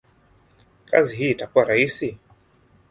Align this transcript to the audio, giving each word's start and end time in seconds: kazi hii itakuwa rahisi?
kazi 0.85 1.15
hii 1.15 1.31
itakuwa 1.31 1.65
rahisi? 1.65 2.17